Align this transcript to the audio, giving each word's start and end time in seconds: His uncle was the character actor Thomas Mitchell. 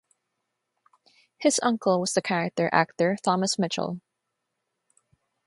His 1.37 1.59
uncle 1.61 2.01
was 2.01 2.13
the 2.13 2.23
character 2.23 2.71
actor 2.73 3.17
Thomas 3.23 3.59
Mitchell. 3.59 4.01